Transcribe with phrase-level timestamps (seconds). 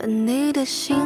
[0.00, 0.96] 把你的心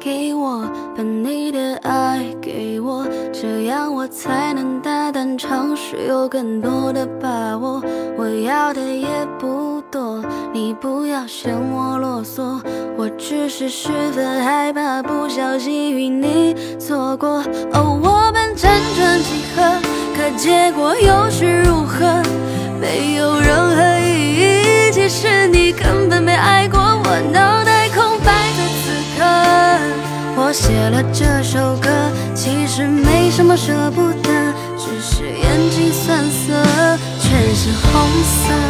[0.00, 0.62] 给我，
[0.96, 7.80] 把你的爱给我，这样我才能大胆尝试，有更多的把握。
[8.18, 9.06] 我要的也
[9.38, 10.20] 不多，
[10.52, 12.60] 你不要嫌我啰嗦，
[12.96, 17.44] 我只是十分害怕不小心与你错过。
[17.72, 19.80] 哦，我们辗转几何，
[20.16, 21.79] 可结果又是如
[30.52, 31.88] 写了这首歌，
[32.34, 36.52] 其实没什么舍不得，只是眼睛酸涩，
[37.20, 38.69] 全是红色。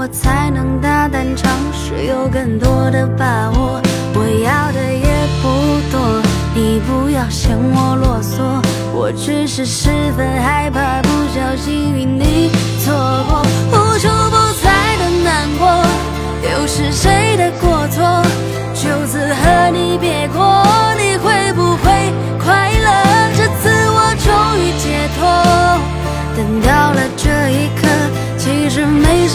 [0.00, 3.82] 我才能大胆尝试，有更多的把握。
[4.14, 5.46] 我要的也不
[5.92, 6.22] 多，
[6.54, 12.50] 你不要嫌我啰嗦，我只是十分害怕不小心与你
[12.82, 12.94] 错
[13.28, 14.08] 过，无处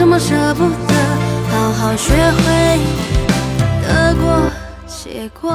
[0.06, 0.94] 什么舍不得，
[1.52, 2.80] 好好学会
[3.81, 4.23] 得过
[4.86, 5.52] 且过。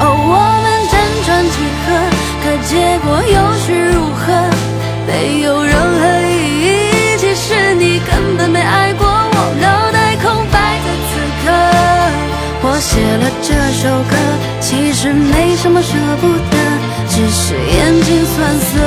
[0.00, 1.86] 哦，我们辗转几何，
[2.42, 4.48] 可结果又是如何？
[5.06, 5.70] 没有任
[6.00, 6.32] 何意
[6.64, 11.52] 义，其实你根本没爱过我，脑袋空白的此刻，
[12.62, 13.58] 我写了这。
[13.78, 14.16] 首歌
[14.60, 16.56] 其实没什么舍不得，
[17.18, 18.78] 只是眼睛酸涩，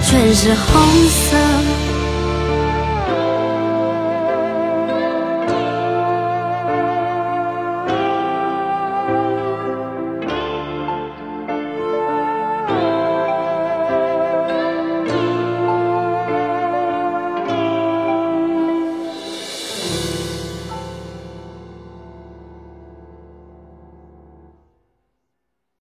[0.00, 1.83] 全是红色。